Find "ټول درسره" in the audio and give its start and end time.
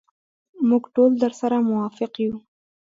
0.95-1.57